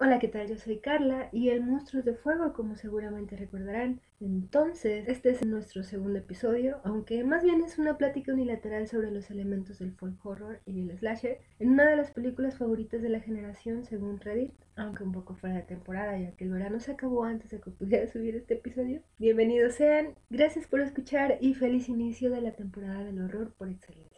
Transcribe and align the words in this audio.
Hola, 0.00 0.20
¿qué 0.20 0.28
tal? 0.28 0.46
Yo 0.46 0.56
soy 0.56 0.78
Carla 0.78 1.28
y 1.32 1.48
el 1.48 1.60
Monstruos 1.60 2.04
de 2.04 2.14
Fuego, 2.14 2.52
como 2.52 2.76
seguramente 2.76 3.36
recordarán. 3.36 4.00
Entonces, 4.20 5.08
este 5.08 5.30
es 5.30 5.44
nuestro 5.44 5.82
segundo 5.82 6.20
episodio, 6.20 6.78
aunque 6.84 7.24
más 7.24 7.42
bien 7.42 7.62
es 7.62 7.80
una 7.80 7.98
plática 7.98 8.32
unilateral 8.32 8.86
sobre 8.86 9.10
los 9.10 9.28
elementos 9.28 9.80
del 9.80 9.90
folk 9.90 10.24
horror 10.24 10.60
y 10.66 10.82
el 10.82 10.96
slasher, 10.96 11.40
en 11.58 11.70
una 11.70 11.84
de 11.84 11.96
las 11.96 12.12
películas 12.12 12.56
favoritas 12.56 13.02
de 13.02 13.08
la 13.08 13.18
generación 13.18 13.84
según 13.84 14.20
Reddit, 14.20 14.52
aunque 14.76 15.02
un 15.02 15.10
poco 15.10 15.34
fuera 15.34 15.56
de 15.56 15.62
temporada, 15.62 16.16
ya 16.16 16.30
que 16.30 16.44
el 16.44 16.52
verano 16.52 16.78
se 16.78 16.92
acabó 16.92 17.24
antes 17.24 17.50
de 17.50 17.60
que 17.60 17.72
pudiera 17.72 18.06
subir 18.12 18.36
este 18.36 18.54
episodio. 18.54 19.02
Bienvenidos 19.18 19.74
sean, 19.74 20.14
gracias 20.30 20.68
por 20.68 20.80
escuchar 20.80 21.38
y 21.40 21.54
feliz 21.54 21.88
inicio 21.88 22.30
de 22.30 22.40
la 22.40 22.52
temporada 22.52 23.02
del 23.02 23.20
horror 23.20 23.52
por 23.58 23.68
excelencia. 23.68 24.17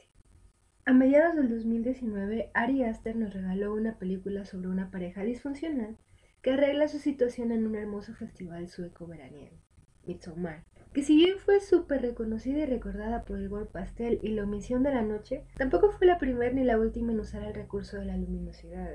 A 0.91 0.93
mediados 0.93 1.37
del 1.37 1.49
2019, 1.49 2.51
Ari 2.53 2.83
Aster 2.83 3.15
nos 3.15 3.33
regaló 3.33 3.75
una 3.75 3.97
película 3.97 4.45
sobre 4.45 4.67
una 4.67 4.91
pareja 4.91 5.23
disfuncional 5.23 5.97
que 6.43 6.51
arregla 6.51 6.89
su 6.89 6.99
situación 6.99 7.53
en 7.53 7.65
un 7.65 7.77
hermoso 7.77 8.13
festival 8.13 8.69
sueco 8.69 9.07
veraniego, 9.07 9.57
Midsommar, 10.05 10.65
que 10.93 11.05
si 11.05 11.15
bien 11.15 11.39
fue 11.39 11.61
súper 11.61 12.03
reconocida 12.03 12.59
y 12.59 12.67
recordada 12.67 13.23
por 13.23 13.39
el 13.39 13.49
gore 13.49 13.67
pastel 13.67 14.19
y 14.21 14.31
la 14.31 14.43
omisión 14.43 14.83
de 14.83 14.91
la 14.91 15.03
noche, 15.03 15.45
tampoco 15.57 15.93
fue 15.93 16.09
la 16.09 16.19
primera 16.19 16.53
ni 16.53 16.65
la 16.65 16.77
última 16.77 17.13
en 17.13 17.21
usar 17.21 17.45
el 17.45 17.55
recurso 17.55 17.97
de 17.97 18.07
la 18.07 18.17
luminosidad. 18.17 18.91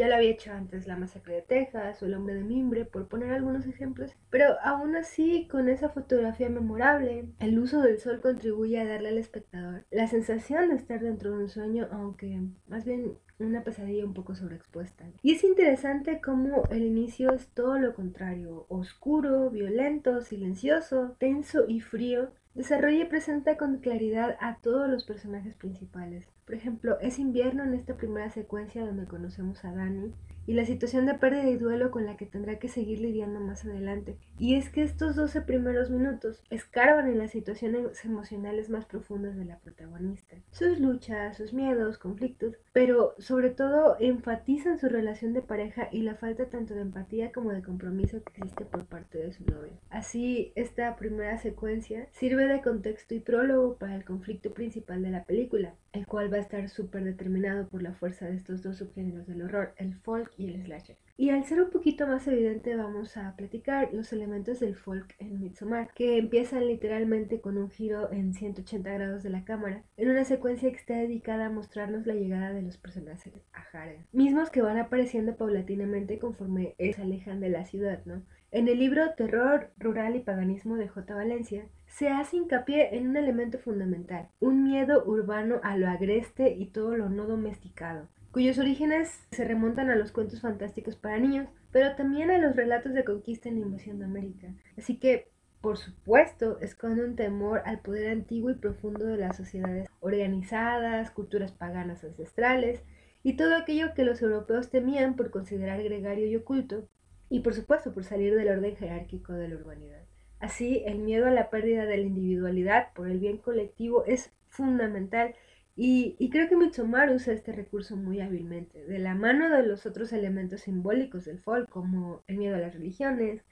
Ya 0.00 0.08
lo 0.08 0.14
había 0.14 0.30
hecho 0.30 0.50
antes 0.50 0.86
La 0.86 0.96
Masacre 0.96 1.34
de 1.34 1.42
Texas 1.42 2.02
o 2.02 2.06
El 2.06 2.14
Hombre 2.14 2.34
de 2.34 2.42
Mimbre, 2.42 2.86
por 2.86 3.06
poner 3.06 3.34
algunos 3.34 3.66
ejemplos, 3.66 4.16
pero 4.30 4.58
aún 4.64 4.96
así, 4.96 5.46
con 5.46 5.68
esa 5.68 5.90
fotografía 5.90 6.48
memorable, 6.48 7.26
el 7.38 7.58
uso 7.58 7.82
del 7.82 8.00
sol 8.00 8.22
contribuye 8.22 8.80
a 8.80 8.88
darle 8.88 9.10
al 9.10 9.18
espectador 9.18 9.84
la 9.90 10.06
sensación 10.06 10.70
de 10.70 10.76
estar 10.76 11.00
dentro 11.00 11.32
de 11.32 11.42
un 11.42 11.50
sueño, 11.50 11.86
aunque 11.92 12.40
más 12.66 12.86
bien 12.86 13.18
una 13.38 13.62
pesadilla 13.62 14.06
un 14.06 14.14
poco 14.14 14.34
sobreexpuesta. 14.34 15.04
Y 15.20 15.34
es 15.34 15.44
interesante 15.44 16.22
cómo 16.22 16.62
el 16.70 16.82
inicio 16.82 17.34
es 17.34 17.48
todo 17.48 17.78
lo 17.78 17.94
contrario, 17.94 18.64
oscuro, 18.70 19.50
violento, 19.50 20.22
silencioso, 20.22 21.14
tenso 21.18 21.66
y 21.68 21.80
frío, 21.80 22.30
Desarrolla 22.54 23.04
y 23.04 23.06
presenta 23.06 23.56
con 23.56 23.78
claridad 23.78 24.36
a 24.40 24.56
todos 24.56 24.88
los 24.88 25.04
personajes 25.04 25.54
principales. 25.54 26.26
Por 26.50 26.58
ejemplo, 26.58 26.98
es 26.98 27.20
invierno 27.20 27.62
en 27.62 27.74
esta 27.74 27.96
primera 27.96 28.28
secuencia 28.28 28.84
donde 28.84 29.06
conocemos 29.06 29.64
a 29.64 29.72
Dani 29.72 30.12
y 30.50 30.54
la 30.54 30.64
situación 30.64 31.06
de 31.06 31.14
pérdida 31.14 31.48
y 31.48 31.56
duelo 31.56 31.92
con 31.92 32.06
la 32.06 32.16
que 32.16 32.26
tendrá 32.26 32.58
que 32.58 32.66
seguir 32.66 32.98
lidiando 32.98 33.38
más 33.38 33.64
adelante. 33.64 34.16
Y 34.36 34.56
es 34.56 34.68
que 34.68 34.82
estos 34.82 35.14
12 35.14 35.42
primeros 35.42 35.90
minutos 35.90 36.42
escarban 36.50 37.06
en 37.06 37.18
las 37.18 37.30
situaciones 37.30 38.04
emocionales 38.04 38.68
más 38.68 38.84
profundas 38.84 39.36
de 39.36 39.44
la 39.44 39.60
protagonista. 39.60 40.34
Sus 40.50 40.80
luchas, 40.80 41.36
sus 41.36 41.52
miedos, 41.52 41.98
conflictos, 41.98 42.56
pero 42.72 43.14
sobre 43.18 43.50
todo 43.50 43.96
enfatizan 44.00 44.80
su 44.80 44.88
relación 44.88 45.34
de 45.34 45.42
pareja 45.42 45.88
y 45.92 46.02
la 46.02 46.16
falta 46.16 46.46
tanto 46.46 46.74
de 46.74 46.80
empatía 46.80 47.30
como 47.30 47.52
de 47.52 47.62
compromiso 47.62 48.20
que 48.24 48.40
existe 48.40 48.64
por 48.64 48.86
parte 48.86 49.18
de 49.18 49.32
su 49.32 49.44
novio. 49.44 49.74
Así, 49.88 50.50
esta 50.56 50.96
primera 50.96 51.38
secuencia 51.38 52.08
sirve 52.10 52.48
de 52.48 52.60
contexto 52.60 53.14
y 53.14 53.20
prólogo 53.20 53.76
para 53.76 53.94
el 53.94 54.04
conflicto 54.04 54.50
principal 54.52 55.00
de 55.00 55.10
la 55.10 55.22
película, 55.22 55.74
el 55.92 56.08
cual 56.08 56.32
va 56.32 56.38
estar 56.40 56.68
súper 56.68 57.04
determinado 57.04 57.68
por 57.68 57.82
la 57.82 57.92
fuerza 57.92 58.26
de 58.26 58.36
estos 58.36 58.62
dos 58.62 58.78
subgéneros 58.78 59.26
del 59.26 59.42
horror, 59.42 59.74
el 59.76 59.94
folk 59.94 60.32
y 60.36 60.46
el 60.46 60.62
slasher. 60.64 60.96
Y 61.16 61.30
al 61.30 61.44
ser 61.44 61.60
un 61.60 61.70
poquito 61.70 62.06
más 62.06 62.26
evidente 62.26 62.74
vamos 62.76 63.16
a 63.18 63.36
platicar 63.36 63.90
los 63.92 64.12
elementos 64.12 64.58
del 64.58 64.74
folk 64.74 65.14
en 65.18 65.38
Midsommar, 65.38 65.92
que 65.94 66.16
empiezan 66.16 66.66
literalmente 66.66 67.42
con 67.42 67.58
un 67.58 67.70
giro 67.70 68.10
en 68.10 68.32
180 68.32 68.90
grados 68.90 69.22
de 69.22 69.28
la 69.28 69.44
cámara, 69.44 69.84
en 69.98 70.10
una 70.10 70.24
secuencia 70.24 70.70
que 70.70 70.76
está 70.76 70.94
dedicada 70.94 71.46
a 71.46 71.50
mostrarnos 71.50 72.06
la 72.06 72.14
llegada 72.14 72.52
de 72.52 72.62
los 72.62 72.78
personajes 72.78 73.34
a 73.52 73.64
Harem, 73.72 74.06
mismos 74.12 74.50
que 74.50 74.62
van 74.62 74.78
apareciendo 74.78 75.36
paulatinamente 75.36 76.18
conforme 76.18 76.74
se 76.78 77.02
alejan 77.02 77.40
de 77.40 77.50
la 77.50 77.66
ciudad, 77.66 78.02
¿no? 78.06 78.22
En 78.52 78.66
el 78.66 78.80
libro 78.80 79.14
Terror 79.14 79.70
Rural 79.78 80.16
y 80.16 80.20
Paganismo 80.20 80.74
de 80.74 80.88
J. 80.88 81.14
Valencia, 81.14 81.68
se 81.86 82.08
hace 82.08 82.36
hincapié 82.36 82.96
en 82.96 83.08
un 83.08 83.16
elemento 83.16 83.60
fundamental, 83.60 84.28
un 84.40 84.64
miedo 84.64 85.04
urbano 85.04 85.60
a 85.62 85.76
lo 85.76 85.88
agreste 85.88 86.50
y 86.50 86.66
todo 86.66 86.96
lo 86.96 87.08
no 87.08 87.28
domesticado, 87.28 88.08
cuyos 88.32 88.58
orígenes 88.58 89.24
se 89.30 89.44
remontan 89.44 89.88
a 89.88 89.94
los 89.94 90.10
cuentos 90.10 90.40
fantásticos 90.40 90.96
para 90.96 91.20
niños, 91.20 91.48
pero 91.70 91.94
también 91.94 92.32
a 92.32 92.38
los 92.38 92.56
relatos 92.56 92.92
de 92.92 93.04
conquista 93.04 93.48
en 93.48 93.60
la 93.60 93.66
invasión 93.66 94.00
de 94.00 94.06
América. 94.06 94.48
Así 94.76 94.98
que, 94.98 95.28
por 95.60 95.78
supuesto, 95.78 96.58
esconde 96.58 97.04
un 97.04 97.14
temor 97.14 97.62
al 97.66 97.78
poder 97.78 98.10
antiguo 98.10 98.50
y 98.50 98.54
profundo 98.54 99.06
de 99.06 99.16
las 99.16 99.36
sociedades 99.36 99.88
organizadas, 100.00 101.12
culturas 101.12 101.52
paganas 101.52 102.02
ancestrales, 102.02 102.82
y 103.22 103.36
todo 103.36 103.54
aquello 103.54 103.94
que 103.94 104.02
los 104.02 104.20
europeos 104.22 104.70
temían 104.70 105.14
por 105.14 105.30
considerar 105.30 105.80
gregario 105.84 106.26
y 106.26 106.34
oculto, 106.34 106.88
y 107.30 107.40
por 107.40 107.54
supuesto 107.54 107.94
por 107.94 108.04
salir 108.04 108.34
del 108.34 108.48
orden 108.48 108.76
jerárquico 108.76 109.32
de 109.32 109.48
la 109.48 109.56
urbanidad. 109.56 110.02
Así, 110.40 110.82
el 110.84 110.98
miedo 110.98 111.26
a 111.26 111.30
la 111.30 111.48
pérdida 111.48 111.86
de 111.86 111.96
la 111.96 112.02
individualidad 112.02 112.92
por 112.92 113.08
el 113.08 113.20
bien 113.20 113.38
colectivo 113.38 114.04
es 114.04 114.32
fundamental 114.48 115.34
y, 115.76 116.28
creo 116.30 116.46
que 116.48 116.56
Midsommar 116.56 117.10
usa 117.10 117.32
este 117.32 117.52
recurso 117.52 117.96
muy 117.96 118.20
hábilmente, 118.20 118.84
de 118.84 118.98
la 118.98 119.14
mano 119.14 119.48
de 119.48 119.62
los 119.62 119.86
otros 119.86 120.12
elementos 120.12 120.62
simbólicos 120.62 121.24
del 121.24 121.38
folk, 121.38 121.70
como 121.70 122.22
el 122.26 122.36
miedo 122.36 122.56
a 122.56 122.58
las 122.58 122.74
religiones, 122.74 123.42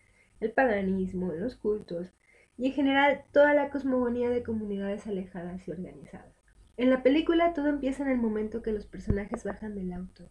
el 0.41 0.51
paganismo, 0.53 1.33
los 1.33 1.57
cultos, 1.57 2.13
y 2.59 2.67
en 2.67 2.73
general 2.73 3.23
toda 3.33 3.55
la 3.55 3.71
cosmogonía 3.71 4.29
de 4.29 4.43
comunidades 4.43 5.07
alejadas 5.07 5.67
y 5.67 5.71
organizadas. 5.71 6.35
En 6.77 6.91
la 6.91 7.03
película 7.03 7.55
todo 7.55 7.69
empieza 7.69 8.03
en 8.03 8.11
el 8.11 8.19
momento 8.19 8.61
que 8.61 8.73
los 8.73 8.85
personajes 8.85 9.45
bajan 9.45 9.75
del 9.75 9.93
auto, 9.93 10.29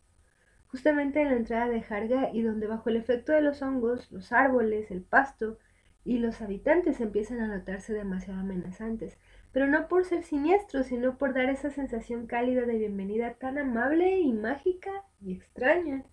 justamente 0.67 1.21
en 1.21 1.29
la 1.29 1.35
entrada 1.37 1.69
de 1.69 1.83
Harga 1.87 2.29
y 2.33 2.41
donde 2.41 2.67
bajo 2.67 2.89
el 2.89 2.97
efecto 2.97 3.31
de 3.31 3.41
los 3.41 3.61
hongos, 3.61 4.11
los 4.11 4.31
árboles, 4.31 4.91
el 4.91 5.01
pasto 5.01 5.57
y 6.03 6.19
los 6.19 6.41
habitantes 6.41 7.01
empiezan 7.01 7.41
a 7.41 7.47
notarse 7.47 7.93
demasiado 7.93 8.39
amenazantes, 8.39 9.17
pero 9.51 9.67
no 9.67 9.87
por 9.87 10.05
ser 10.05 10.23
siniestros, 10.23 10.87
sino 10.87 11.17
por 11.17 11.33
dar 11.33 11.49
esa 11.49 11.69
sensación 11.69 12.27
cálida 12.27 12.65
de 12.65 12.77
bienvenida 12.77 13.33
tan 13.33 13.57
amable 13.57 14.19
y 14.19 14.31
mágica 14.31 15.03
y 15.21 15.33
extraña 15.33 16.03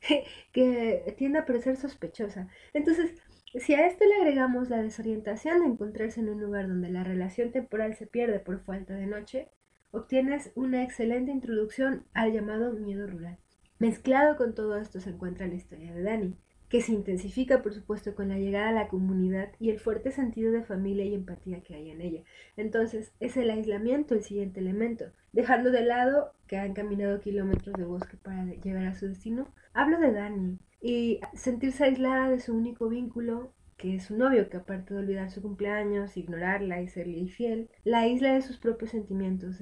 que 0.52 1.14
tiende 1.18 1.40
a 1.40 1.46
parecer 1.46 1.76
sospechosa. 1.76 2.48
Entonces, 2.72 3.14
si 3.54 3.74
a 3.74 3.86
esto 3.86 4.06
le 4.06 4.14
agregamos 4.14 4.70
la 4.70 4.82
desorientación 4.82 5.60
de 5.60 5.66
encontrarse 5.66 6.20
en 6.20 6.30
un 6.30 6.40
lugar 6.40 6.68
donde 6.68 6.88
la 6.88 7.04
relación 7.04 7.52
temporal 7.52 7.94
se 7.94 8.06
pierde 8.06 8.40
por 8.40 8.64
falta 8.64 8.94
de 8.94 9.06
noche, 9.06 9.48
obtienes 9.90 10.52
una 10.54 10.82
excelente 10.82 11.30
introducción 11.30 12.06
al 12.14 12.32
llamado 12.32 12.72
miedo 12.72 13.06
rural. 13.06 13.38
Mezclado 13.82 14.36
con 14.36 14.54
todo 14.54 14.76
esto 14.76 15.00
se 15.00 15.10
encuentra 15.10 15.48
la 15.48 15.56
historia 15.56 15.92
de 15.92 16.04
Dani, 16.04 16.36
que 16.68 16.82
se 16.82 16.92
intensifica 16.92 17.62
por 17.62 17.74
supuesto 17.74 18.14
con 18.14 18.28
la 18.28 18.38
llegada 18.38 18.68
a 18.68 18.72
la 18.72 18.86
comunidad 18.86 19.50
y 19.58 19.70
el 19.70 19.80
fuerte 19.80 20.12
sentido 20.12 20.52
de 20.52 20.62
familia 20.62 21.04
y 21.04 21.14
empatía 21.14 21.64
que 21.64 21.74
hay 21.74 21.90
en 21.90 22.00
ella. 22.00 22.22
Entonces 22.56 23.12
es 23.18 23.36
el 23.36 23.50
aislamiento 23.50 24.14
el 24.14 24.22
siguiente 24.22 24.60
elemento. 24.60 25.06
Dejando 25.32 25.72
de 25.72 25.84
lado 25.84 26.32
que 26.46 26.58
han 26.58 26.74
caminado 26.74 27.18
kilómetros 27.18 27.74
de 27.74 27.84
bosque 27.84 28.16
para 28.16 28.44
llegar 28.44 28.86
a 28.86 28.94
su 28.94 29.08
destino, 29.08 29.52
hablo 29.74 29.98
de 29.98 30.12
Dani 30.12 30.60
y 30.80 31.18
sentirse 31.34 31.82
aislada 31.82 32.30
de 32.30 32.38
su 32.38 32.54
único 32.54 32.88
vínculo 32.88 33.52
que 33.78 33.96
es 33.96 34.04
su 34.04 34.16
novio, 34.16 34.48
que 34.48 34.58
aparte 34.58 34.94
de 34.94 35.00
olvidar 35.00 35.32
su 35.32 35.42
cumpleaños, 35.42 36.16
ignorarla 36.16 36.80
y 36.80 36.86
serle 36.86 37.18
infiel, 37.18 37.68
la 37.82 38.06
isla 38.06 38.34
de 38.34 38.42
sus 38.42 38.58
propios 38.58 38.92
sentimientos. 38.92 39.56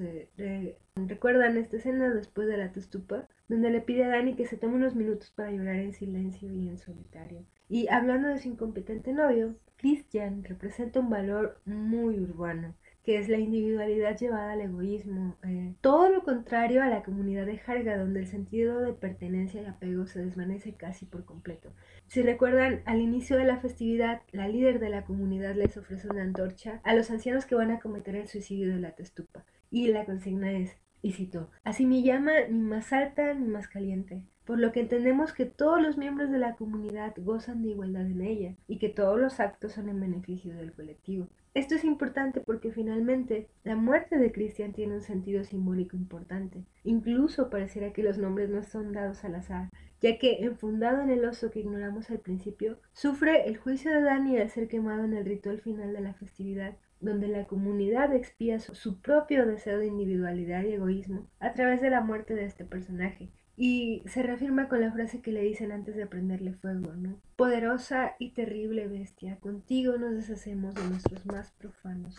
¿Recuerdan 0.95 1.57
esta 1.57 1.77
escena 1.77 2.13
después 2.13 2.47
de 2.47 2.57
la 2.57 2.71
testupa? 2.71 3.27
Donde 3.51 3.69
le 3.69 3.81
pide 3.81 4.05
a 4.05 4.07
Dani 4.07 4.35
que 4.35 4.45
se 4.45 4.55
tome 4.55 4.75
unos 4.75 4.95
minutos 4.95 5.29
para 5.31 5.51
llorar 5.51 5.75
en 5.75 5.91
silencio 5.91 6.53
y 6.53 6.69
en 6.69 6.77
solitario. 6.77 7.43
Y 7.67 7.89
hablando 7.89 8.29
de 8.29 8.39
su 8.39 8.47
incompetente 8.47 9.11
novio, 9.11 9.55
Christian 9.75 10.45
representa 10.45 11.01
un 11.01 11.09
valor 11.09 11.59
muy 11.65 12.17
urbano 12.17 12.75
que 13.03 13.17
es 13.17 13.27
la 13.27 13.39
individualidad 13.39 14.17
llevada 14.17 14.53
al 14.53 14.61
egoísmo, 14.61 15.35
eh, 15.43 15.73
todo 15.81 16.07
lo 16.09 16.23
contrario 16.23 16.81
a 16.81 16.87
la 16.87 17.03
comunidad 17.03 17.45
de 17.45 17.57
Jarga, 17.57 17.97
donde 17.97 18.21
el 18.21 18.27
sentido 18.27 18.79
de 18.79 18.93
pertenencia 18.93 19.61
y 19.61 19.65
apego 19.65 20.05
se 20.05 20.23
desvanece 20.23 20.75
casi 20.75 21.05
por 21.05 21.25
completo. 21.25 21.73
Si 22.07 22.21
recuerdan, 22.21 22.83
al 22.85 23.01
inicio 23.01 23.35
de 23.35 23.43
la 23.43 23.57
festividad, 23.57 24.21
la 24.31 24.47
líder 24.47 24.79
de 24.79 24.89
la 24.89 25.03
comunidad 25.03 25.55
les 25.55 25.75
ofrece 25.75 26.07
una 26.07 26.21
antorcha 26.21 26.79
a 26.83 26.93
los 26.93 27.11
ancianos 27.11 27.45
que 27.45 27.55
van 27.55 27.71
a 27.71 27.79
cometer 27.79 28.15
el 28.15 28.29
suicidio 28.29 28.73
de 28.73 28.79
la 28.79 28.91
testupa, 28.91 29.43
y 29.69 29.87
la 29.87 30.05
consigna 30.05 30.53
es, 30.53 30.77
y 31.01 31.13
cito, 31.13 31.49
así 31.63 31.85
me 31.85 32.03
llama 32.03 32.31
ni 32.49 32.59
más 32.59 32.93
alta 32.93 33.33
ni 33.33 33.47
más 33.47 33.67
caliente, 33.67 34.23
por 34.45 34.59
lo 34.59 34.71
que 34.71 34.81
entendemos 34.81 35.33
que 35.33 35.45
todos 35.45 35.81
los 35.81 35.97
miembros 35.97 36.31
de 36.31 36.39
la 36.39 36.55
comunidad 36.55 37.13
gozan 37.17 37.61
de 37.61 37.69
igualdad 37.69 38.05
en 38.05 38.21
ella 38.21 38.55
y 38.67 38.77
que 38.77 38.89
todos 38.89 39.19
los 39.19 39.39
actos 39.39 39.73
son 39.73 39.89
en 39.89 39.99
beneficio 39.99 40.53
del 40.55 40.73
colectivo. 40.73 41.27
Esto 41.53 41.75
es 41.75 41.83
importante 41.83 42.39
porque 42.39 42.71
finalmente 42.71 43.49
la 43.65 43.75
muerte 43.75 44.17
de 44.17 44.31
Cristian 44.31 44.71
tiene 44.71 44.95
un 44.95 45.01
sentido 45.01 45.43
simbólico 45.43 45.97
importante. 45.97 46.63
Incluso 46.85 47.49
pareciera 47.49 47.91
que 47.91 48.03
los 48.03 48.17
nombres 48.17 48.49
no 48.49 48.63
son 48.63 48.93
dados 48.93 49.25
al 49.25 49.35
azar, 49.35 49.69
ya 50.01 50.17
que 50.17 50.45
enfundado 50.45 51.01
en 51.01 51.09
el 51.09 51.25
oso 51.25 51.51
que 51.51 51.59
ignoramos 51.59 52.09
al 52.09 52.19
principio, 52.19 52.79
sufre 52.93 53.47
el 53.47 53.57
juicio 53.57 53.91
de 53.91 54.01
Dani 54.01 54.37
al 54.37 54.49
ser 54.49 54.69
quemado 54.69 55.03
en 55.03 55.13
el 55.13 55.25
ritual 55.25 55.59
final 55.59 55.91
de 55.91 56.01
la 56.01 56.13
festividad, 56.13 56.77
donde 57.01 57.27
la 57.27 57.45
comunidad 57.45 58.13
expía 58.15 58.59
su, 58.59 59.01
propio 59.01 59.45
deseo 59.45 59.79
de 59.79 59.87
individualidad 59.87 60.63
y 60.63 60.73
egoísmo 60.73 61.27
a 61.39 61.53
través 61.53 61.81
de 61.81 61.89
la 61.89 62.01
muerte 62.01 62.33
de 62.35 62.45
este 62.45 62.63
personaje. 62.63 63.29
Y 63.57 64.03
se 64.07 64.23
reafirma 64.23 64.69
con 64.69 64.81
la 64.81 64.91
frase 64.91 65.21
que 65.21 65.31
le 65.31 65.41
dicen 65.41 65.71
antes 65.71 65.95
de 65.95 66.07
prenderle 66.07 66.53
fuego, 66.53 66.93
¿no? 66.93 67.19
Poderosa 67.35 68.15
y 68.17 68.31
terrible 68.31 68.87
bestia, 68.87 69.37
contigo 69.39 69.97
nos 69.97 70.15
deshacemos 70.15 70.73
de 70.73 70.87
nuestros 70.87 71.25
más 71.25 71.51
profanos 71.51 72.17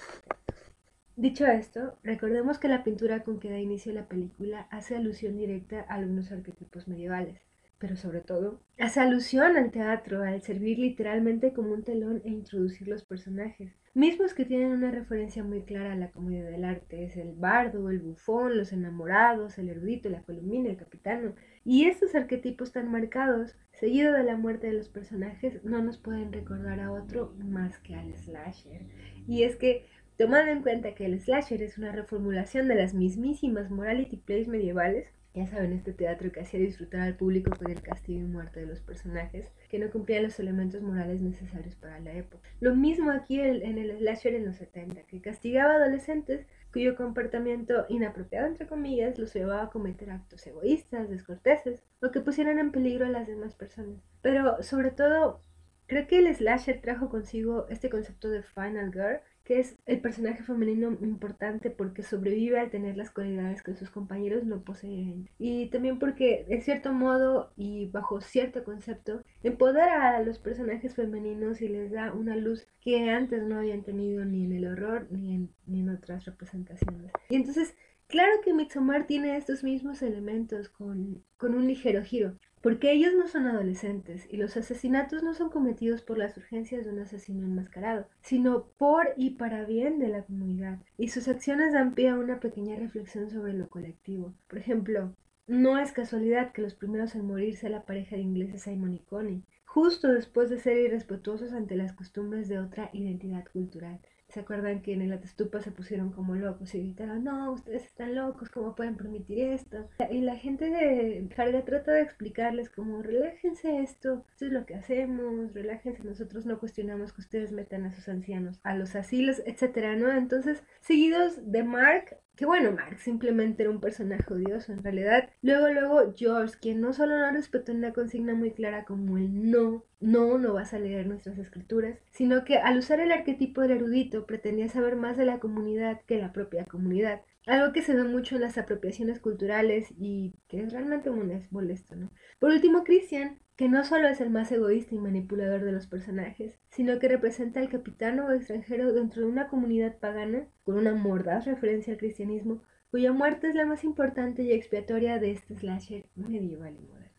Dicho 1.17 1.47
esto, 1.47 1.99
recordemos 2.03 2.59
que 2.59 2.69
la 2.69 2.85
pintura 2.85 3.23
con 3.23 3.39
que 3.39 3.51
da 3.51 3.59
inicio 3.59 3.93
la 3.93 4.09
película 4.09 4.67
hace 4.71 4.97
alusión 4.97 5.37
directa 5.37 5.85
a 5.89 5.95
algunos 5.95 6.33
arquetipos 6.33 6.89
medievales 6.89 7.41
pero 7.83 7.97
sobre 7.97 8.21
todo 8.21 8.61
hace 8.79 9.01
alusión 9.01 9.57
al 9.57 9.73
teatro, 9.73 10.23
al 10.23 10.41
servir 10.41 10.79
literalmente 10.79 11.53
como 11.53 11.73
un 11.73 11.83
telón 11.83 12.23
e 12.25 12.29
introducir 12.29 12.87
los 12.87 13.03
personajes, 13.03 13.75
mismos 13.95 14.35
que 14.35 14.45
tienen 14.45 14.73
una 14.73 14.91
referencia 14.91 15.45
muy 15.45 15.63
clara 15.63 15.93
a 15.93 15.97
la 15.97 16.11
comedia 16.11 16.45
del 16.45 16.65
arte, 16.65 17.05
es 17.05 17.17
el 17.17 17.33
bardo, 17.33 17.91
el 17.91 18.01
bufón, 18.01 18.57
los 18.57 18.73
enamorados, 18.73 19.59
el 19.59 19.69
erudito, 19.69 20.09
la 20.09 20.23
columina, 20.23 20.71
el 20.71 20.77
capitano, 20.77 21.35
y 21.65 21.85
estos 21.85 22.15
arquetipos 22.15 22.73
tan 22.73 22.91
marcados, 22.91 23.57
seguido 23.73 24.13
de 24.13 24.25
la 24.25 24.37
muerte 24.37 24.69
de 24.69 24.75
los 24.75 24.89
personajes, 24.89 25.63
no 25.65 25.83
nos 25.83 25.99
pueden 25.99 26.33
recordar 26.33 26.81
a 26.81 26.93
otro 26.93 27.35
más 27.39 27.79
que 27.79 27.95
al 27.95 28.15
slasher. 28.17 28.83
Y 29.27 29.45
es 29.45 29.57
que 29.57 29.87
Tomando 30.19 30.53
en 30.53 30.63
cuenta 30.63 30.95
que 30.95 31.07
el 31.07 31.19
slasher 31.21 31.63
es 31.63 31.79
una 31.79 31.91
reformulación 31.91 32.69
de 32.69 32.75
las 32.75 32.93
mismísimas 32.93 33.71
morality 33.71 34.19
plays 34.19 34.47
medievales, 34.47 35.09
ya 35.35 35.47
saben, 35.47 35.73
este 35.73 35.93
teatro 35.93 36.31
que 36.31 36.41
hacía 36.41 36.61
disfrutar 36.61 37.01
al 37.01 37.17
público 37.17 37.51
con 37.57 37.71
el 37.71 37.81
castigo 37.81 38.21
y 38.21 38.25
muerte 38.25 38.61
de 38.61 38.67
los 38.67 38.81
personajes, 38.81 39.51
que 39.71 39.79
no 39.79 39.91
cumplían 39.91 40.25
los 40.25 40.39
elementos 40.39 40.83
morales 40.83 41.21
necesarios 41.21 41.75
para 41.75 42.01
la 42.01 42.13
época. 42.13 42.49
Lo 42.61 42.75
mismo 42.75 43.11
aquí 43.11 43.41
en 43.41 43.79
el 43.79 43.97
slasher 43.99 44.35
en 44.35 44.45
los 44.45 44.57
70, 44.57 45.03
que 45.03 45.23
castigaba 45.23 45.73
a 45.73 45.77
adolescentes 45.77 46.47
cuyo 46.73 46.97
comportamiento 46.97 47.87
inapropiado, 47.89 48.47
entre 48.47 48.67
comillas, 48.67 49.19
los 49.19 49.33
llevaba 49.35 49.65
a 49.65 49.71
cometer 49.71 50.11
actos 50.11 50.47
egoístas, 50.47 51.09
descorteses, 51.09 51.83
o 52.01 52.11
que 52.11 52.21
pusieran 52.21 52.59
en 52.59 52.73
peligro 52.73 53.07
a 53.07 53.11
las 53.11 53.27
demás 53.27 53.55
personas. 53.55 54.01
Pero, 54.23 54.63
sobre 54.63 54.91
todo, 54.91 55.41
creo 55.87 56.07
que 56.07 56.19
el 56.19 56.35
slasher 56.35 56.81
trajo 56.81 57.11
consigo 57.11 57.67
este 57.69 57.91
concepto 57.91 58.31
de 58.31 58.43
final 58.43 58.91
girl, 58.93 59.21
que 59.45 59.61
es 59.61 59.77
el 59.87 60.01
personaje 60.01 60.43
femenino 60.43 60.97
importante 61.03 61.71
porque 61.71 62.03
sobrevive 62.03 62.59
al 62.59 62.71
tener 62.71 62.97
las 62.97 63.11
cualidades 63.11 63.63
que 63.63 63.75
sus 63.75 63.91
compañeros 63.91 64.45
no 64.45 64.63
poseen. 64.63 65.29
Y 65.39 65.67
también 65.67 65.99
porque, 65.99 66.45
de 66.49 66.61
cierto 66.61 66.93
modo 66.93 67.53
y 67.57 67.87
bajo 67.87 68.21
cierto 68.21 68.65
concepto, 68.65 69.23
empodera 69.43 70.17
a 70.17 70.23
los 70.23 70.39
personajes 70.39 70.95
femeninos 70.95 71.61
y 71.61 71.69
les 71.69 71.91
da 71.91 72.13
una 72.13 72.37
luz 72.37 72.67
que 72.81 73.11
antes 73.11 73.43
no 73.43 73.59
habían 73.59 73.83
tenido 73.83 74.25
ni 74.25 74.45
en 74.45 74.53
el 74.53 74.67
horror 74.67 75.09
ni 75.11 75.35
en, 75.35 75.51
ni 75.67 75.81
en 75.81 75.91
otras 75.91 76.25
representaciones. 76.25 77.11
Y 77.29 77.37
entonces, 77.37 77.75
claro 78.07 78.33
que 78.45 78.55
Midsommar 78.55 79.07
tiene 79.07 79.37
estos 79.37 79.65
mismos 79.65 80.03
elementos 80.03 80.69
con, 80.69 81.25
con 81.37 81.55
un 81.55 81.67
ligero 81.67 82.03
giro. 82.03 82.37
Porque 82.63 82.93
ellos 82.93 83.13
no 83.15 83.27
son 83.27 83.47
adolescentes 83.47 84.27
y 84.31 84.37
los 84.37 84.57
asesinatos 84.57 85.25
no 85.25 85.35
son 85.35 85.51
cometidos 85.51 86.01
por 86.01 86.17
las 86.17 86.37
urgencias 86.37 86.85
de 86.85 86.93
un 86.93 87.01
asesino 87.01 87.45
enmascarado, 87.45 88.09
sino 88.23 88.69
por 88.79 89.15
y 89.17 89.31
para 89.31 89.65
bien 89.65 89.99
de 89.99 90.09
la 90.09 90.23
comunidad. 90.23 90.79
Y 90.97 91.09
sus 91.09 91.27
acciones 91.27 91.73
dan 91.73 91.95
pie 91.95 92.11
a 92.11 92.15
una 92.15 92.39
pequeña 92.39 92.77
reflexión 92.77 93.31
sobre 93.31 93.53
lo 93.53 93.69
colectivo. 93.69 94.33
Por 94.49 94.61
ejemplo, 94.61 95.15
no 95.49 95.77
es 95.77 95.91
casualidad 95.91 96.53
que 96.53 96.63
los 96.63 96.75
primeros 96.75 97.17
en 97.17 97.27
morir 97.27 97.57
sea 97.57 97.69
la 97.69 97.85
pareja 97.85 98.15
de 98.15 98.23
ingleses 98.23 98.63
Simon 98.63 98.95
y 98.95 99.01
Connie, 99.01 99.43
justo 99.65 100.13
después 100.13 100.49
de 100.49 100.61
ser 100.61 100.79
irrespetuosos 100.79 101.53
ante 101.53 101.75
las 101.75 101.93
costumbres 101.93 102.47
de 102.47 102.61
otra 102.61 102.91
identidad 102.93 103.45
cultural. 103.53 104.01
¿Se 104.33 104.41
acuerdan 104.41 104.81
que 104.81 104.95
en 104.95 105.03
el 105.03 105.13
Atestupa 105.13 105.61
se 105.61 105.73
pusieron 105.73 106.11
como 106.11 106.35
locos 106.35 106.75
y 106.75 106.79
gritaron, 106.79 107.23
no, 107.23 107.53
ustedes 107.53 107.85
están 107.85 108.15
locos, 108.15 108.49
¿cómo 108.49 108.75
pueden 108.75 108.97
permitir 108.97 109.41
esto? 109.49 109.91
Y 110.11 110.23
la 110.23 110.37
gente 110.37 110.71
de 110.71 111.29
Carga 111.37 111.67
trata 111.67 111.93
de 111.93 112.01
explicarles 112.01 112.71
como, 112.71 113.03
relájense 113.03 113.83
esto, 113.83 114.25
esto 114.31 114.47
es 114.47 114.53
lo 114.53 114.65
que 114.65 114.75
hacemos, 114.75 115.53
relájense, 115.53 116.03
nosotros 116.03 116.47
no 116.47 116.59
cuestionamos 116.59 117.13
que 117.13 117.21
ustedes 117.21 117.53
metan 117.53 117.85
a 117.85 117.93
sus 117.93 118.09
ancianos 118.09 118.59
a 118.63 118.75
los 118.75 118.95
asilos, 118.95 119.43
etcétera, 119.45 119.97
¿no? 119.97 120.11
Entonces, 120.11 120.63
seguidos 120.81 121.53
de 121.53 121.63
Mark, 121.63 122.17
que 122.37 122.47
bueno, 122.47 122.73
Mark 122.73 122.99
simplemente 122.99 123.63
era 123.63 123.71
un 123.71 123.81
personaje 123.81 124.33
odioso 124.33 124.73
en 124.73 124.83
realidad. 124.83 125.31
Luego, 125.43 125.69
luego, 125.69 126.15
George, 126.17 126.57
quien 126.61 126.81
no 126.81 126.93
solo 126.93 127.19
no 127.19 127.31
respetó 127.31 127.73
una 127.73 127.93
consigna 127.93 128.35
muy 128.35 128.53
clara 128.53 128.85
como 128.85 129.19
el 129.19 129.51
no, 129.51 129.85
no, 130.01 130.39
no 130.39 130.55
vas 130.55 130.75
a 130.75 130.79
leer 130.79 131.07
nuestras 131.07 131.39
escrituras, 131.39 131.99
sino 132.11 132.45
que 132.45 132.57
al 132.57 132.79
usar 132.79 133.01
el 133.01 133.13
arquetipo 133.13 133.61
del 133.61 133.73
erudito 133.73 134.27
pretendía 134.27 134.69
saber 134.69 134.97
más 134.97 135.17
de 135.17 135.27
la 135.27 135.39
comunidad 135.41 136.01
que 136.07 136.19
la 136.19 136.33
propia 136.33 136.65
comunidad. 136.65 137.23
Algo 137.47 137.73
que 137.73 137.83
se 137.83 137.95
ve 137.95 138.05
mucho 138.05 138.37
en 138.37 138.43
las 138.43 138.57
apropiaciones 138.57 139.19
culturales 139.19 139.93
y 139.99 140.35
que 140.47 140.61
es 140.63 140.73
realmente 140.73 141.11
molesto, 141.51 141.97
¿no? 141.97 142.11
Por 142.39 142.51
último, 142.51 142.85
Christian, 142.85 143.41
que 143.57 143.69
no 143.69 143.85
solo 143.85 144.09
es 144.09 144.21
el 144.21 144.31
más 144.31 144.51
egoísta 144.53 144.95
y 144.95 144.99
manipulador 144.99 145.65
de 145.65 145.73
los 145.73 145.87
personajes, 145.87 146.59
sino 146.71 146.99
que 146.99 147.09
representa 147.09 147.61
al 147.61 147.69
capitán 147.69 148.21
o 148.21 148.31
extranjero 148.33 148.93
dentro 148.93 149.23
de 149.23 149.29
una 149.29 149.49
comunidad 149.49 149.99
pagana, 149.99 150.47
con 150.65 150.77
una 150.77 150.95
mordaz 150.95 151.45
referencia 151.45 151.93
al 151.93 151.99
cristianismo, 151.99 152.63
cuya 152.91 153.13
muerte 153.13 153.49
es 153.49 153.55
la 153.55 153.67
más 153.67 153.85
importante 153.85 154.43
y 154.43 154.53
expiatoria 154.53 155.19
de 155.19 155.33
este 155.33 155.57
slasher 155.57 156.07
medieval 156.15 156.77
y 156.77 156.83
moderno. 156.83 157.13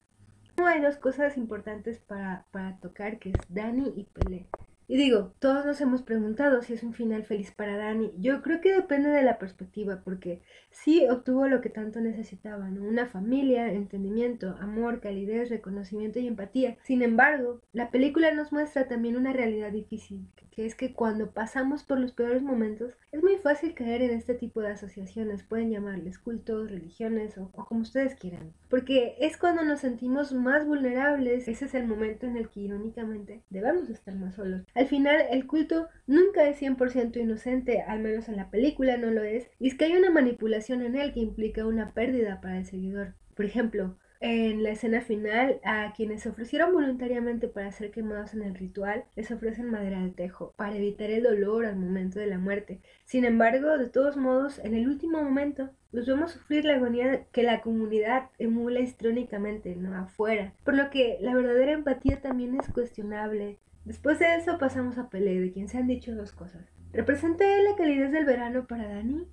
Hay 0.66 0.82
dos 0.82 0.98
cosas 0.98 1.36
importantes 1.36 2.00
para, 2.00 2.46
para 2.52 2.80
tocar, 2.80 3.20
que 3.20 3.30
es 3.30 3.36
Dani 3.50 3.92
y 3.96 4.06
Pelé. 4.06 4.48
Y 4.94 4.98
digo, 4.98 5.34
todos 5.40 5.66
nos 5.66 5.82
hemos 5.82 6.04
preguntado 6.04 6.62
si 6.62 6.74
es 6.74 6.84
un 6.84 6.94
final 6.94 7.24
feliz 7.24 7.50
para 7.52 7.78
Dani. 7.78 8.14
Yo 8.20 8.44
creo 8.44 8.62
que 8.62 8.76
depende 8.76 9.10
de 9.10 9.24
la 9.24 9.40
perspectiva, 9.40 10.04
porque 10.06 10.44
sí 10.70 11.08
obtuvo 11.10 11.48
lo 11.48 11.62
que 11.62 11.72
tanto 11.72 12.00
necesitaba, 12.00 12.70
¿no? 12.70 12.84
Una 12.84 13.08
familia, 13.08 13.74
entendimiento, 13.74 14.56
amor, 14.60 15.00
calidez, 15.00 15.50
reconocimiento 15.50 16.20
y 16.20 16.28
empatía. 16.28 16.78
Sin 16.84 17.02
embargo, 17.02 17.60
la 17.72 17.90
película 17.90 18.36
nos 18.36 18.52
muestra 18.52 18.88
también 18.88 19.18
una 19.18 19.34
realidad 19.34 19.72
difícil, 19.72 20.28
que 20.54 20.66
es 20.66 20.76
que 20.76 20.94
cuando 20.94 21.32
pasamos 21.32 21.84
por 21.84 22.00
los 22.00 22.12
peores 22.12 22.44
momentos, 22.44 22.96
es 23.12 23.24
muy 23.24 23.38
fácil 23.38 23.74
caer 23.74 24.04
en 24.04 24.12
este 24.12 24.36
tipo 24.36 24.62
de 24.62 24.70
asociaciones, 24.70 25.44
pueden 25.44 25.72
llamarles 25.72 26.20
cultos, 26.20 26.70
religiones 26.70 27.38
o, 27.38 27.50
como 27.52 27.82
ustedes 27.82 28.16
quieran. 28.16 28.54
Porque 28.70 29.16
es 29.20 29.38
cuando 29.38 29.64
nos 29.64 29.80
sentimos 29.80 30.32
más 30.34 30.68
vulnerables, 30.68 31.48
ese 31.48 31.66
es 31.66 31.74
el 31.74 31.88
momento 31.88 32.28
en 32.28 32.38
el 32.38 32.50
que 32.50 32.62
irónicamente 32.62 33.42
debemos 33.50 33.90
estar 33.90 34.16
más 34.16 34.36
solos. 34.36 34.64
Al 34.76 34.88
final, 34.88 35.18
el 35.32 35.48
culto 35.48 35.88
nunca 36.06 36.48
es 36.48 36.62
100% 36.62 37.18
inocente, 37.18 37.82
al 37.82 38.00
menos 38.00 38.30
en 38.30 38.38
la 38.38 38.52
película 38.52 38.98
no 38.98 39.10
lo 39.10 39.24
es, 39.24 39.50
y 39.60 39.68
es 39.68 39.76
que 39.76 39.86
hay 39.86 39.94
una 39.94 40.12
manipulación 40.12 40.84
en 40.84 40.96
él 40.96 41.14
que 41.14 41.20
implica 41.20 41.66
una 41.66 41.94
pérdida 41.94 42.42
para 42.42 42.60
el 42.60 42.66
seguidor. 42.66 43.16
Por 43.36 43.46
ejemplo, 43.46 43.98
en 44.26 44.64
la 44.64 44.70
escena 44.70 45.02
final, 45.02 45.60
a 45.66 45.92
quienes 45.94 46.22
se 46.22 46.30
ofrecieron 46.30 46.72
voluntariamente 46.72 47.50
para 47.50 47.74
ser 47.74 47.92
quemados 47.92 48.34
en 48.34 48.44
el 48.44 48.56
ritual, 48.56 49.04
les 49.18 49.30
ofrecen 49.32 49.70
madera 49.70 50.00
de 50.02 50.12
tejo, 50.12 50.54
para 50.56 50.78
evitar 50.78 51.12
el 51.12 51.24
dolor 51.24 51.66
al 51.66 51.76
momento 51.76 52.20
de 52.20 52.28
la 52.28 52.38
muerte. 52.38 52.80
Sin 53.04 53.26
embargo, 53.26 53.78
de 53.78 53.90
todos 53.90 54.16
modos, 54.16 54.60
en 54.60 54.76
el 54.76 54.88
último 54.88 55.22
momento, 55.22 55.72
los 55.92 56.08
vemos 56.08 56.32
sufrir 56.32 56.64
la 56.64 56.76
agonía 56.76 57.26
que 57.34 57.44
la 57.44 57.60
comunidad 57.60 58.30
emula 58.40 58.80
histrónicamente, 58.80 59.76
¿no? 59.76 59.94
Afuera. 59.94 60.54
Por 60.64 60.76
lo 60.76 60.90
que 60.90 61.18
la 61.20 61.36
verdadera 61.36 61.74
empatía 61.74 62.22
también 62.22 62.56
es 62.56 62.70
cuestionable. 62.70 63.60
Después 63.84 64.20
de 64.20 64.36
eso 64.36 64.58
pasamos 64.58 64.98
a 64.98 65.10
Pelé, 65.10 65.42
de 65.42 65.52
quien 65.52 65.68
se 65.68 65.80
han 65.80 65.88
dicho 65.88 66.16
dos 66.16 66.32
cosas. 66.32 66.64
¿Representa 66.94 67.44
la 67.44 67.76
calidez 67.76 68.14
del 68.14 68.24
verano 68.24 68.68
para 68.68 68.88
Dani? 68.88 69.28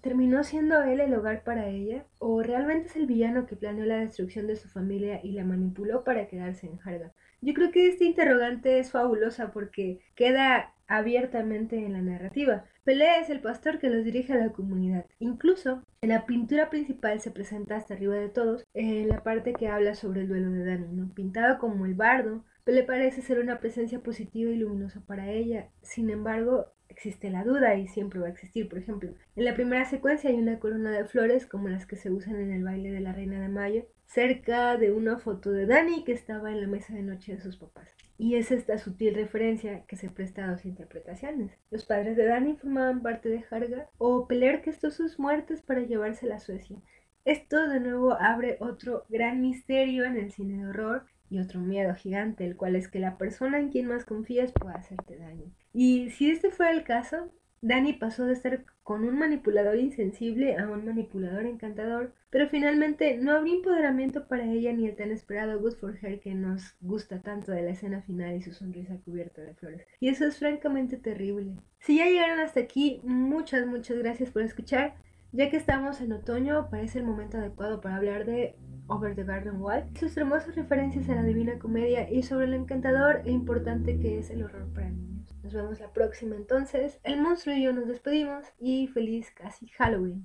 ¿Terminó 0.00 0.44
siendo 0.44 0.82
él 0.82 1.00
el 1.00 1.14
hogar 1.14 1.42
para 1.42 1.68
ella? 1.68 2.04
¿O 2.18 2.42
realmente 2.42 2.86
es 2.86 2.96
el 2.96 3.06
villano 3.06 3.46
que 3.46 3.56
planeó 3.56 3.84
la 3.84 3.98
destrucción 3.98 4.46
de 4.46 4.56
su 4.56 4.68
familia 4.68 5.20
y 5.22 5.32
la 5.32 5.44
manipuló 5.44 6.04
para 6.04 6.28
quedarse 6.28 6.66
en 6.66 6.78
Harga? 6.84 7.12
Yo 7.40 7.54
creo 7.54 7.70
que 7.70 7.88
esta 7.88 8.04
interrogante 8.04 8.78
es 8.78 8.90
fabulosa 8.90 9.52
porque 9.52 10.00
queda 10.14 10.72
abiertamente 10.88 11.76
en 11.76 11.92
la 11.92 12.02
narrativa. 12.02 12.64
Pelé 12.84 13.20
es 13.20 13.28
el 13.30 13.40
pastor 13.40 13.78
que 13.78 13.90
los 13.90 14.04
dirige 14.04 14.32
a 14.32 14.38
la 14.38 14.52
comunidad. 14.52 15.04
Incluso 15.18 15.82
en 16.00 16.08
la 16.08 16.26
pintura 16.26 16.70
principal 16.70 17.20
se 17.20 17.30
presenta 17.30 17.76
hasta 17.76 17.94
arriba 17.94 18.14
de 18.14 18.28
todos 18.28 18.64
en 18.74 19.08
la 19.08 19.22
parte 19.22 19.52
que 19.52 19.68
habla 19.68 19.94
sobre 19.94 20.22
el 20.22 20.28
duelo 20.28 20.50
de 20.50 20.64
Dani, 20.64 20.88
¿no? 20.92 21.12
pintado 21.14 21.58
como 21.58 21.86
el 21.86 21.94
bardo, 21.94 22.44
le 22.66 22.82
parece 22.82 23.22
ser 23.22 23.38
una 23.38 23.60
presencia 23.60 24.00
positiva 24.00 24.50
y 24.50 24.56
luminosa 24.56 25.00
para 25.00 25.30
ella. 25.30 25.68
Sin 25.82 26.10
embargo, 26.10 26.66
existe 26.88 27.30
la 27.30 27.44
duda 27.44 27.74
y 27.76 27.86
siempre 27.88 28.20
va 28.20 28.26
a 28.26 28.30
existir. 28.30 28.68
Por 28.68 28.78
ejemplo, 28.78 29.14
en 29.36 29.44
la 29.44 29.54
primera 29.54 29.84
secuencia 29.84 30.30
hay 30.30 30.36
una 30.36 30.58
corona 30.58 30.90
de 30.90 31.04
flores 31.04 31.46
como 31.46 31.68
las 31.68 31.86
que 31.86 31.96
se 31.96 32.10
usan 32.10 32.36
en 32.36 32.52
el 32.52 32.64
baile 32.64 32.90
de 32.90 33.00
la 33.00 33.12
Reina 33.12 33.40
de 33.40 33.48
Mayo, 33.48 33.86
cerca 34.06 34.76
de 34.76 34.90
una 34.92 35.18
foto 35.18 35.50
de 35.50 35.66
Dani 35.66 36.04
que 36.04 36.12
estaba 36.12 36.50
en 36.50 36.60
la 36.60 36.66
mesa 36.66 36.94
de 36.94 37.02
noche 37.02 37.34
de 37.34 37.40
sus 37.40 37.56
papás. 37.56 37.94
Y 38.16 38.34
es 38.34 38.50
esta 38.50 38.78
sutil 38.78 39.14
referencia 39.14 39.84
que 39.86 39.96
se 39.96 40.10
presta 40.10 40.44
a 40.44 40.50
dos 40.50 40.64
interpretaciones. 40.64 41.52
Los 41.70 41.84
padres 41.84 42.16
de 42.16 42.24
Dani 42.24 42.56
formaban 42.56 43.02
parte 43.02 43.28
de 43.28 43.44
Harga 43.50 43.88
o 43.98 44.26
Peler 44.26 44.62
que 44.62 44.70
estos 44.70 44.94
sus 44.94 45.18
muertes 45.18 45.62
para 45.62 45.82
llevársela 45.82 46.36
a 46.36 46.40
Suecia. 46.40 46.78
Esto 47.24 47.68
de 47.68 47.78
nuevo 47.78 48.14
abre 48.18 48.56
otro 48.60 49.04
gran 49.08 49.42
misterio 49.42 50.04
en 50.04 50.16
el 50.16 50.32
cine 50.32 50.62
de 50.62 50.70
horror 50.70 51.04
y 51.30 51.38
otro 51.38 51.60
miedo 51.60 51.94
gigante, 51.94 52.44
el 52.44 52.56
cual 52.56 52.76
es 52.76 52.88
que 52.88 52.98
la 52.98 53.18
persona 53.18 53.58
en 53.58 53.70
quien 53.70 53.86
más 53.86 54.04
confías 54.04 54.52
pueda 54.52 54.74
hacerte 54.74 55.16
daño. 55.16 55.52
Y 55.72 56.10
si 56.10 56.30
este 56.30 56.50
fuera 56.50 56.72
el 56.72 56.84
caso, 56.84 57.30
Dani 57.60 57.92
pasó 57.92 58.24
de 58.24 58.34
estar 58.34 58.64
con 58.84 59.04
un 59.04 59.18
manipulador 59.18 59.76
insensible 59.76 60.56
a 60.56 60.68
un 60.68 60.84
manipulador 60.84 61.44
encantador, 61.44 62.14
pero 62.30 62.48
finalmente 62.48 63.18
no 63.18 63.32
habría 63.32 63.56
empoderamiento 63.56 64.28
para 64.28 64.44
ella 64.44 64.72
ni 64.72 64.86
el 64.86 64.94
tan 64.94 65.10
esperado 65.10 65.58
Good 65.60 65.74
for 65.74 65.98
Her 66.00 66.20
que 66.20 66.34
nos 66.34 66.76
gusta 66.80 67.20
tanto 67.20 67.52
de 67.52 67.62
la 67.62 67.70
escena 67.70 68.00
final 68.02 68.36
y 68.36 68.42
su 68.42 68.52
sonrisa 68.52 68.96
cubierta 69.04 69.42
de 69.42 69.54
flores. 69.54 69.86
Y 69.98 70.08
eso 70.08 70.24
es 70.24 70.38
francamente 70.38 70.96
terrible. 70.96 71.56
Si 71.80 71.98
ya 71.98 72.06
llegaron 72.06 72.38
hasta 72.40 72.60
aquí, 72.60 73.00
muchas, 73.02 73.66
muchas 73.66 73.98
gracias 73.98 74.30
por 74.30 74.42
escuchar. 74.42 74.94
Ya 75.32 75.50
que 75.50 75.56
estamos 75.56 76.00
en 76.00 76.12
otoño, 76.12 76.68
parece 76.70 77.00
el 77.00 77.04
momento 77.04 77.38
adecuado 77.38 77.80
para 77.80 77.96
hablar 77.96 78.24
de 78.24 78.54
Over 78.90 79.14
the 79.14 79.22
Garden 79.22 79.60
Wall, 79.60 79.84
sus 80.00 80.16
hermosas 80.16 80.56
referencias 80.56 81.10
a 81.10 81.14
la 81.14 81.22
Divina 81.22 81.58
Comedia 81.58 82.10
y 82.10 82.22
sobre 82.22 82.46
lo 82.46 82.56
encantador 82.56 83.20
e 83.26 83.30
importante 83.30 83.98
que 83.98 84.18
es 84.18 84.30
el 84.30 84.42
horror 84.42 84.66
para 84.72 84.88
niños. 84.88 85.36
Nos 85.42 85.52
vemos 85.52 85.78
la 85.78 85.92
próxima 85.92 86.36
entonces. 86.36 86.98
El 87.04 87.20
monstruo 87.20 87.54
y 87.54 87.64
yo 87.64 87.72
nos 87.74 87.86
despedimos 87.86 88.46
y 88.58 88.86
feliz 88.86 89.30
casi 89.32 89.68
Halloween. 89.68 90.16